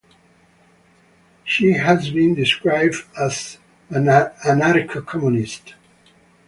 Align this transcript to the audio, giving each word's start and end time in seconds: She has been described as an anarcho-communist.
She 1.43 1.73
has 1.73 2.09
been 2.09 2.33
described 2.33 3.03
as 3.15 3.59
an 3.91 4.05
anarcho-communist. 4.07 5.75